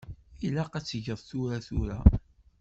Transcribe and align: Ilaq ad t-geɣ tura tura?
Ilaq 0.45 0.73
ad 0.77 0.85
t-geɣ 0.85 1.19
tura 1.27 1.57
tura? 1.67 1.99